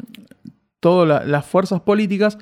[0.80, 2.38] todas las fuerzas políticas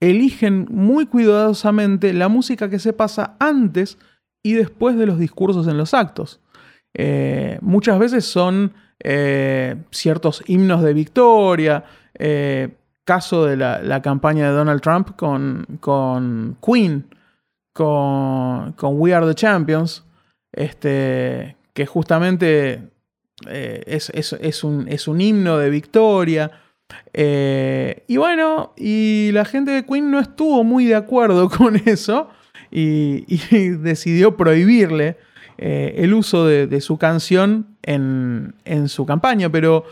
[0.00, 3.98] eligen muy cuidadosamente la música que se pasa antes
[4.42, 6.40] y después de los discursos en los actos.
[6.94, 8.72] Eh, muchas veces son
[9.90, 11.84] ciertos himnos de victoria,
[12.18, 12.70] eh,
[13.04, 17.06] caso de la, campaña de Donald Trump con, con Queen,
[17.72, 20.04] con, We Are the Champions,
[20.52, 22.90] este, que justamente
[23.46, 26.50] eh, es, un, himno de victoria.
[27.14, 32.28] Eh, y bueno, y la gente de Queen no estuvo muy de acuerdo con eso
[32.70, 33.22] y,
[33.76, 35.16] decidió prohibirle
[35.58, 38.54] eh, el uso de, su canción en,
[38.86, 39.84] su campaña, pero,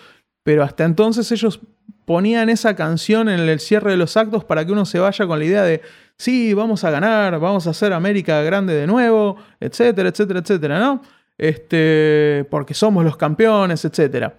[0.45, 1.61] pero hasta entonces ellos
[2.05, 5.41] ponían esa canción en el cierre de los actos para que uno se vaya con
[5.41, 5.83] la idea de,
[6.17, 11.03] sí, vamos a ganar, vamos a hacer América grande de nuevo, etcétera, etcétera, etcétera, ¿no?
[11.37, 14.35] Este, porque somos los campeones, etcétera.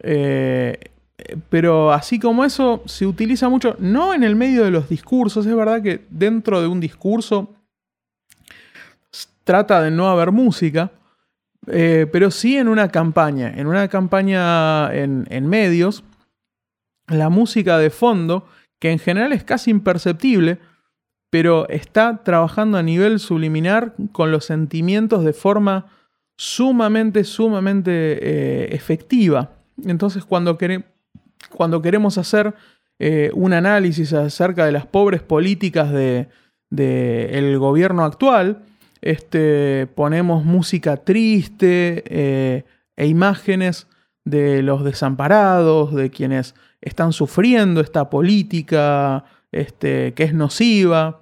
[0.00, 0.78] Eh,
[1.48, 5.54] pero así como eso, se utiliza mucho, no en el medio de los discursos, es
[5.54, 7.54] verdad que dentro de un discurso
[9.48, 10.92] trata de no haber música,
[11.68, 16.04] eh, pero sí en una campaña, en una campaña en, medios,
[17.06, 18.46] la música de fondo,
[18.78, 20.58] que en general es casi imperceptible,
[21.30, 25.86] pero está trabajando a nivel subliminar con los sentimientos de forma
[26.36, 29.52] sumamente, sumamente eh, efectiva.
[29.82, 32.54] Entonces cuando, queremos hacer
[32.98, 36.28] eh, un análisis acerca de las pobres políticas del
[36.68, 38.66] de, gobierno actual,
[39.00, 42.64] este, ponemos música triste eh,
[42.96, 43.86] e imágenes
[44.24, 51.20] de los desamparados, de quienes están sufriendo esta política este, que es nociva.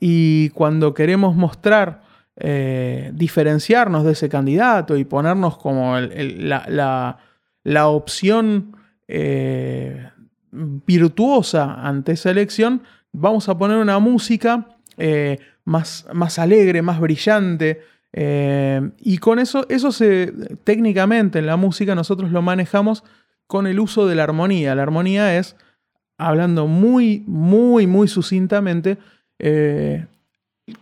[0.00, 2.02] Y cuando queremos mostrar,
[2.36, 7.18] eh, diferenciarnos de ese candidato y ponernos como la,
[7.62, 10.10] la, opción eh,
[10.50, 12.82] virtuosa ante esa elección,
[13.12, 14.66] vamos a poner una música
[15.64, 17.82] más, más alegre, más brillante.
[18.12, 20.32] Eh, y con eso, eso se,
[20.64, 23.02] técnicamente en la música nosotros lo manejamos
[23.46, 24.74] con el uso de la armonía.
[24.74, 25.56] La armonía es,
[26.16, 28.98] hablando muy, muy, muy sucintamente,
[29.38, 30.06] eh,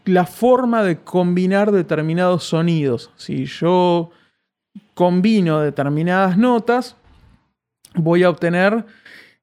[0.05, 3.11] la forma de combinar determinados sonidos.
[3.17, 4.11] Si yo
[4.95, 6.97] combino determinadas notas,
[7.95, 8.85] voy a obtener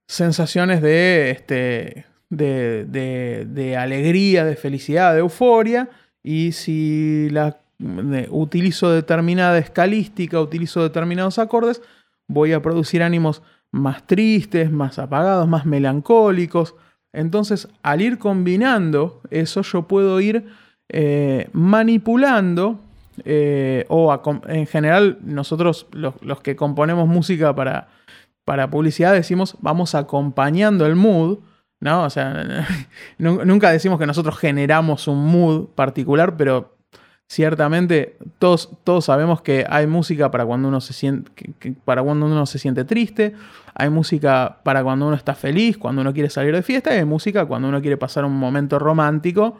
[0.07, 5.89] sensaciones de este, de, alegría, de felicidad, de euforia,
[6.23, 7.57] y si la,
[8.29, 11.81] utilizo determinada escalística, utilizo determinados acordes,
[12.27, 16.75] voy a producir ánimos más tristes, más apagados, más melancólicos.
[17.13, 20.45] Entonces, al ir combinando eso, yo puedo ir
[20.89, 22.79] eh, manipulando,
[23.25, 27.89] eh, o en general nosotros los, que componemos música para,
[28.45, 31.39] para publicidad decimos, vamos acompañando el mood,
[31.79, 32.03] ¿no?
[32.03, 32.67] O sea,
[33.17, 36.77] nunca decimos que nosotros generamos un mood particular, pero
[37.27, 41.31] ciertamente todos, todos sabemos que hay música para cuando uno se siente
[41.85, 43.35] para cuando uno se siente triste,
[43.75, 47.05] hay música para cuando uno está feliz, cuando uno quiere salir de fiesta, y hay
[47.05, 49.59] música cuando uno quiere pasar un momento romántico.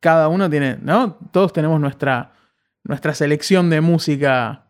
[0.00, 1.18] Cada uno tiene, ¿no?
[1.32, 2.32] Todos tenemos nuestra,
[2.84, 4.66] nuestra selección de música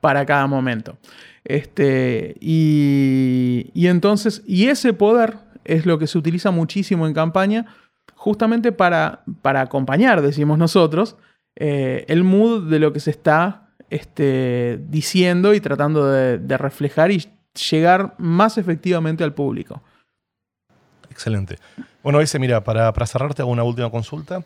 [0.00, 0.98] para cada momento.
[1.44, 5.36] Este, y, y entonces, y ese poder
[5.68, 7.66] es lo que se utiliza muchísimo en campaña,
[8.14, 11.16] justamente para, para acompañar, decimos nosotros,
[11.56, 17.26] eh, el mood de lo que se está este, diciendo y tratando de, reflejar y
[17.70, 19.82] llegar más efectivamente al público.
[21.10, 21.58] Excelente.
[22.02, 24.44] Bueno, ese, mira, para, para cerrarte hago una última consulta.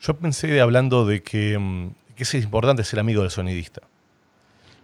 [0.00, 3.82] Yo pensé hablando de que, mm, que, es importante ser amigo del sonidista.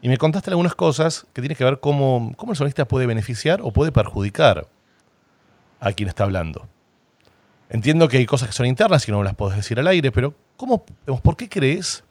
[0.01, 3.61] Y me contaste algunas cosas que tienen que ver cómo, cómo el sonidista puede beneficiar
[3.63, 4.69] o puede perjudicar
[5.81, 6.69] a quien está hablando.
[7.71, 10.35] Entiendo que hay cosas que son internas y no las puedes decir al aire, pero
[10.57, 10.85] ¿cómo,
[11.23, 12.05] ¿por qué crees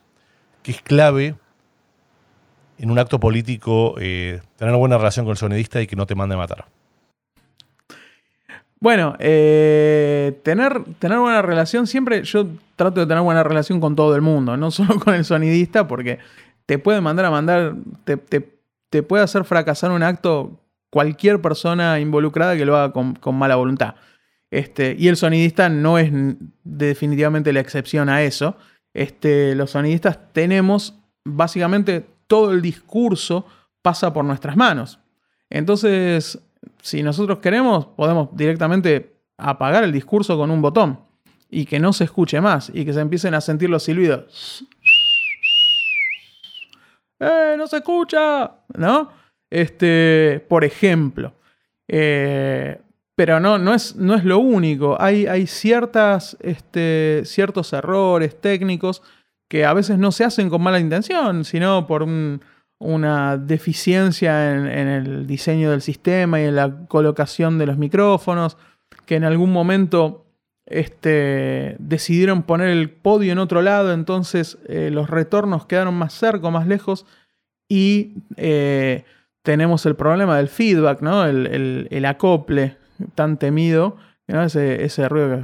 [0.62, 1.36] que es clave
[2.78, 6.06] en un acto político eh, tener una buena relación con el sonidista y que no
[6.06, 6.66] te mande a matar?
[8.80, 14.16] Bueno, eh, tener, tener buena relación, siempre yo trato de tener buena relación con todo
[14.16, 16.20] el mundo, no solo con el sonidista, porque
[16.68, 22.56] te puede mandar a mandar, te, te puede hacer fracasar un acto cualquier persona involucrada
[22.56, 23.96] que lo haga con, mala voluntad.
[24.50, 26.12] Este, y el sonidista no es
[26.64, 28.58] definitivamente la excepción a eso.
[28.94, 30.96] Este, los sonidistas tenemos
[31.26, 33.46] básicamente todo el discurso
[33.82, 35.00] pasa por nuestras manos.
[35.50, 36.40] Entonces,
[36.82, 41.00] si nosotros queremos, podemos directamente apagar el discurso con un botón
[41.50, 44.66] y que no se escuche más y que se empiecen a sentir los silbidos.
[47.20, 48.52] ¡Eh, no se escucha!
[48.78, 49.10] ¿No?
[49.50, 51.34] Este, por ejemplo.
[51.88, 52.80] Eh,
[53.16, 54.96] pero no, no, es, no es lo único.
[55.02, 59.02] Hay, hay ciertas, este, ciertos errores técnicos
[59.48, 62.06] que a veces no se hacen con mala intención, sino por
[62.80, 68.58] una deficiencia en, el diseño del sistema y en la colocación de los micrófonos,
[69.06, 70.26] que en algún momento
[70.66, 76.50] este, decidieron poner el podio en otro lado, entonces eh, los retornos quedaron más cerca,
[76.50, 77.06] más lejos,
[77.70, 79.06] y eh,
[79.48, 81.26] tenemos el problema del feedback, ¿no?
[81.26, 82.76] El, acople
[83.16, 83.96] tan temido,
[84.28, 85.44] ese, ruido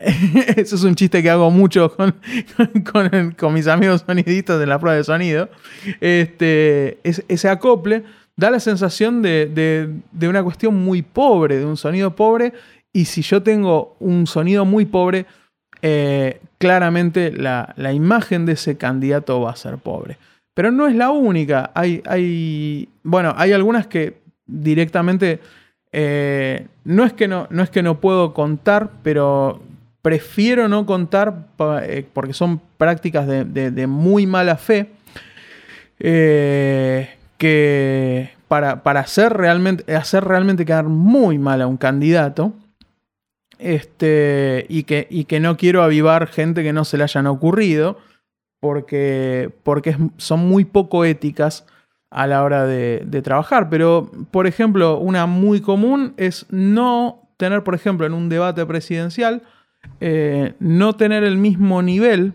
[0.00, 2.16] Eso es un chiste que hago mucho con,
[3.38, 5.48] con, mis amigos sonidistas en la prueba de sonido.
[6.00, 8.02] Este, ese acople
[8.34, 12.52] da la sensación de, una cuestión muy pobre, de un sonido pobre.
[12.92, 15.24] Y si yo tengo un sonido muy pobre,
[15.82, 20.18] eh, claramente la, imagen de ese candidato va a ser pobre.
[20.54, 21.70] Pero no es la única.
[21.74, 25.40] Hay, hay bueno, hay algunas que directamente
[25.92, 29.62] eh, no, es que no, no es que no puedo contar, pero
[30.02, 31.46] prefiero no contar
[31.82, 34.90] eh, porque son prácticas de, muy mala fe.
[37.38, 42.52] que para, hacer, realmente, hacer realmente quedar muy mal a un candidato.
[43.58, 47.96] Este, y, que, y que no quiero avivar gente que no se le hayan ocurrido,
[48.62, 51.66] porque, porque son muy poco éticas
[52.10, 53.68] a la hora de, trabajar.
[53.68, 59.42] Pero, por ejemplo, una muy común es no tener, por ejemplo, en un debate presidencial,
[59.98, 62.34] eh, no tener el mismo nivel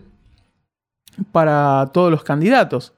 [1.32, 2.92] para todos los candidatos.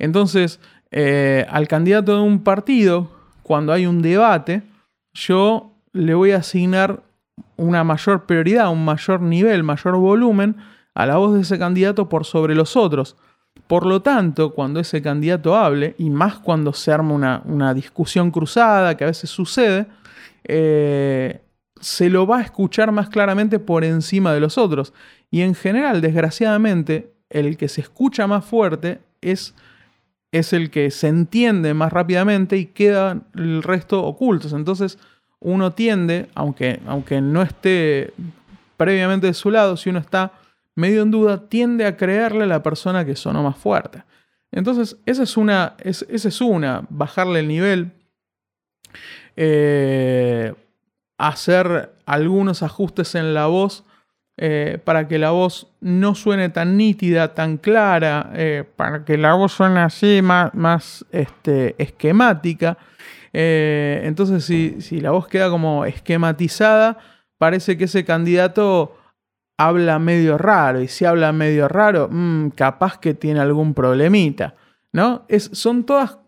[0.00, 0.58] Entonces,
[0.90, 3.12] eh, al candidato de un partido,
[3.44, 4.62] cuando hay un debate,
[5.12, 7.00] yo le voy a asignar
[7.56, 10.56] una mayor prioridad, un mayor nivel, mayor volumen
[10.94, 13.16] a la voz de ese candidato por sobre los otros.
[13.66, 18.96] Por lo tanto, cuando ese candidato hable, y más cuando se arma una, discusión cruzada,
[18.96, 19.86] que a veces sucede,
[20.44, 21.40] eh,
[21.80, 24.92] se lo va a escuchar más claramente por encima de los otros.
[25.30, 29.54] Y en general, desgraciadamente, el que se escucha más fuerte es
[30.32, 34.54] es el que se entiende más rápidamente y queda el resto ocultos.
[34.54, 34.98] Entonces
[35.38, 38.14] uno tiende, aunque, aunque no esté
[38.78, 40.32] previamente de su lado, si uno está
[40.74, 44.04] medio en duda, tiende a creerle a la persona que sonó más fuerte.
[44.52, 47.92] Entonces, esa es una, esa es una bajarle el nivel,
[49.34, 50.52] eh,
[51.16, 53.84] hacer algunos ajustes en la voz
[54.36, 59.34] eh, para que la voz no suene tan nítida, tan clara, eh, para que la
[59.34, 62.76] voz suene así, más, más este, esquemática.
[63.32, 66.98] Entonces, si, la voz queda como esquematizada,
[67.38, 68.98] parece que ese candidato
[69.66, 70.80] habla medio raro.
[70.80, 74.54] Y si habla medio raro, mm, capaz que tiene algún problemita.
[74.92, 75.24] ¿No?
[75.28, 76.18] Es, son todas.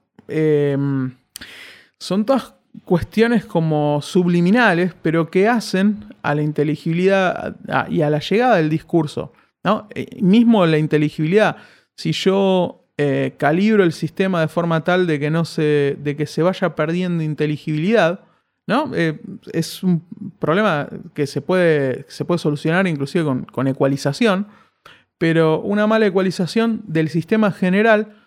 [1.99, 2.55] son todas
[2.85, 7.57] cuestiones como subliminales, pero que hacen a la inteligibilidad
[7.89, 9.33] y a la llegada del discurso.
[9.63, 9.89] ¿no?
[9.95, 11.57] Eh, mismo la inteligibilidad,
[11.97, 16.27] si yo eh, calibro el sistema de forma tal de que, no se, de que
[16.27, 18.21] se vaya perdiendo inteligibilidad,
[18.67, 18.91] ¿no?
[18.95, 19.21] Eh,
[19.53, 20.03] es un
[20.39, 24.47] problema que se puede, se puede solucionar inclusive con, ecualización,
[25.19, 28.21] pero una mala ecualización del sistema general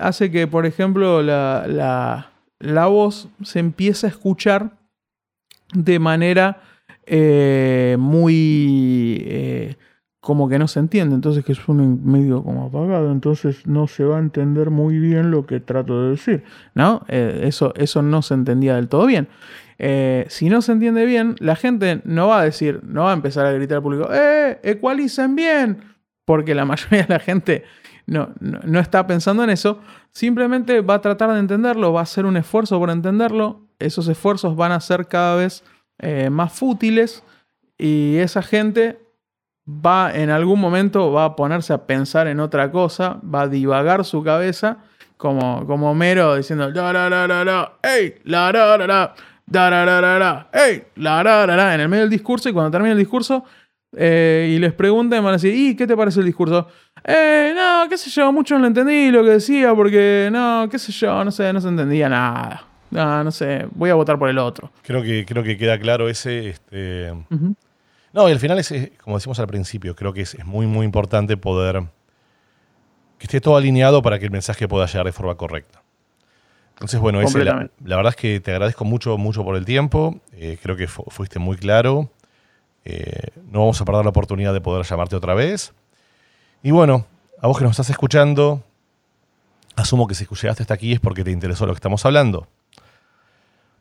[0.00, 4.78] hace que, por ejemplo, la la voz se empieza a escuchar
[5.72, 6.62] de manera
[7.06, 9.76] eh, muy...
[10.28, 13.86] Eh, como que no se entiende, entonces que es un medio como apagado, entonces no
[13.86, 17.04] se va a entender muy bien lo que trato de decir, ¿no?
[17.08, 19.28] Eh, eso, eso no se entendía del todo bien.
[20.28, 23.46] si no se entiende bien, la gente no va a decir, no va a empezar
[23.46, 24.58] a gritar al público, ¡eh!
[24.62, 25.78] ¡Ecualicen bien!
[26.24, 27.64] Porque la mayoría de la gente
[28.06, 29.80] no, no, está pensando en eso,
[30.12, 34.56] simplemente va a tratar de entenderlo, va a hacer un esfuerzo por entenderlo, esos esfuerzos
[34.56, 35.62] van a ser cada vez
[35.98, 37.22] eh, más fútiles
[37.76, 38.98] y esa gente
[39.68, 44.04] va en algún momento va a ponerse a pensar en otra cosa, va a divagar
[44.04, 44.78] su cabeza
[45.16, 49.14] como, como Homero diciendo la la la la la, ey, la la la la,
[49.46, 52.52] la la la la, ey, la la la la, en el medio del discurso y
[52.52, 53.44] cuando termina el discurso
[53.96, 56.68] eh, y les preguntan, van a decir, ¿y qué te parece el discurso?
[57.04, 60.78] Eh, no, qué sé yo, mucho no lo entendí lo que decía, porque no, qué
[60.78, 62.64] sé yo, no sé, no se entendía nada.
[62.90, 64.70] No, no sé, voy a votar por el otro.
[64.82, 66.48] Creo que, creo que queda claro ese.
[66.48, 67.12] Este...
[68.12, 71.36] No, y al final, es, como decimos al principio, creo que es, muy, muy importante
[71.36, 71.84] poder
[73.18, 75.82] que esté todo alineado para que el mensaje pueda llegar de forma correcta.
[76.70, 80.20] Entonces, bueno, ese, la, verdad es que te agradezco mucho, mucho por el tiempo.
[80.32, 82.08] Eh, creo que fuiste muy claro.
[82.84, 85.74] Eh, no vamos a perder la oportunidad de poder llamarte otra vez.
[86.62, 87.04] Y bueno,
[87.42, 88.62] a vos que nos estás escuchando,
[89.74, 92.46] asumo que si llegaste hasta aquí es porque te interesó lo que estamos hablando.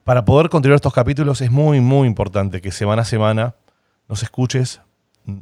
[0.04, 3.56] Para poder continuar estos capítulos es muy, muy importante que semana a semana
[4.08, 4.82] nos escuches,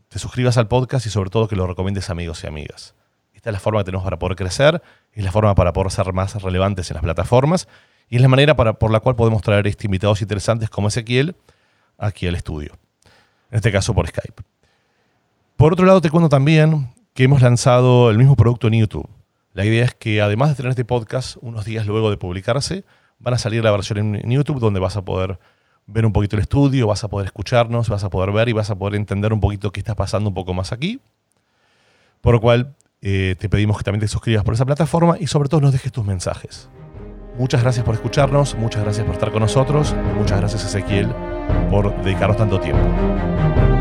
[0.09, 2.95] te suscribas al podcast y sobre todo que lo recomiendes a amigos y amigas.
[3.33, 4.81] Esta es la forma que tenemos para poder crecer,
[5.13, 7.67] es la forma para poder ser más relevantes en las plataformas
[8.09, 11.35] y es la manera para, por la cual podemos traer este invitados interesantes como Ezequiel
[11.97, 12.73] aquí al estudio
[13.51, 14.43] en este caso por Skype.
[15.55, 19.07] Por otro lado, te cuento también que hemos lanzado el mismo producto en YouTube.
[19.53, 22.83] La idea es que además de tener este podcast, unos días luego de publicarse,
[23.19, 25.39] van a salir la versión en YouTube donde vas a poder
[25.87, 28.69] ver un poquito el estudio, vas a poder escucharnos, vas a poder ver y vas
[28.69, 30.99] a poder entender un poquito qué está pasando un poco más aquí.
[32.21, 35.49] Por lo cual, eh, te pedimos que también te suscribas por esa plataforma y sobre
[35.49, 36.69] todo nos dejes tus mensajes.
[37.37, 41.13] Muchas gracias por escucharnos, muchas gracias por estar con nosotros muchas gracias Ezequiel
[41.69, 43.74] por dedicarnos tanto tiempo.